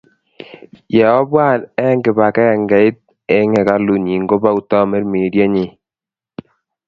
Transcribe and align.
Ye 0.95 1.03
obwa 1.19 1.45
eng 1.85 1.99
kibangengeit 2.05 2.97
eng 3.35 3.49
hekalunyi, 3.57 4.15
kobou 4.29 4.59
Tamirmirienyi 4.69 5.65